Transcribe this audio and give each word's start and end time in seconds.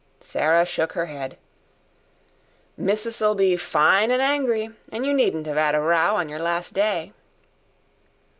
Sarah 0.19 0.65
shook 0.65 0.93
her 0.93 1.05
head. 1.05 1.37
"Missis'll 2.75 3.35
be 3.35 3.55
fine 3.55 4.09
an' 4.09 4.19
angry. 4.19 4.71
An' 4.91 5.03
you 5.03 5.13
needn't 5.13 5.47
'ave 5.47 5.59
'ad 5.59 5.75
a 5.75 5.79
row 5.79 6.15
on 6.15 6.27
your 6.27 6.39
last 6.39 6.73
day." 6.73 7.13